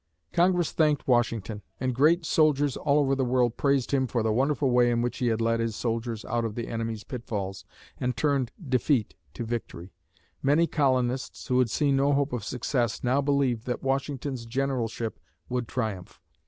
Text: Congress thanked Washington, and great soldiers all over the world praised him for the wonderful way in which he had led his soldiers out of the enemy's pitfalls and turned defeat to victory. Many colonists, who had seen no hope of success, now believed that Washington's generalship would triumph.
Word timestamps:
Congress 0.33 0.71
thanked 0.71 1.07
Washington, 1.07 1.61
and 1.79 1.93
great 1.93 2.25
soldiers 2.25 2.75
all 2.75 2.97
over 2.97 3.13
the 3.13 3.23
world 3.23 3.55
praised 3.55 3.91
him 3.91 4.07
for 4.07 4.23
the 4.23 4.33
wonderful 4.33 4.71
way 4.71 4.89
in 4.89 5.03
which 5.03 5.19
he 5.19 5.27
had 5.27 5.39
led 5.39 5.59
his 5.59 5.75
soldiers 5.75 6.25
out 6.25 6.43
of 6.43 6.55
the 6.55 6.67
enemy's 6.67 7.03
pitfalls 7.03 7.65
and 7.99 8.17
turned 8.17 8.51
defeat 8.67 9.13
to 9.35 9.43
victory. 9.45 9.93
Many 10.41 10.65
colonists, 10.65 11.45
who 11.45 11.59
had 11.59 11.69
seen 11.69 11.97
no 11.97 12.13
hope 12.13 12.33
of 12.33 12.43
success, 12.43 13.03
now 13.03 13.21
believed 13.21 13.67
that 13.67 13.83
Washington's 13.83 14.47
generalship 14.47 15.19
would 15.49 15.67
triumph. 15.67 16.19